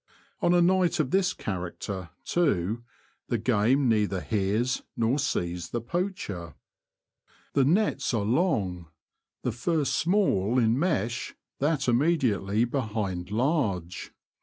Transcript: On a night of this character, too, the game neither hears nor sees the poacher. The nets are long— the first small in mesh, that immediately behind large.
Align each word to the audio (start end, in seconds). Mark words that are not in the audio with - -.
On 0.41 0.51
a 0.55 0.63
night 0.63 0.99
of 0.99 1.11
this 1.11 1.31
character, 1.31 2.09
too, 2.25 2.83
the 3.27 3.37
game 3.37 3.87
neither 3.87 4.19
hears 4.19 4.81
nor 4.97 5.19
sees 5.19 5.69
the 5.69 5.79
poacher. 5.79 6.55
The 7.53 7.65
nets 7.65 8.11
are 8.11 8.25
long— 8.25 8.87
the 9.43 9.51
first 9.51 9.93
small 9.93 10.57
in 10.57 10.79
mesh, 10.79 11.35
that 11.59 11.87
immediately 11.87 12.65
behind 12.65 13.29
large. 13.29 14.11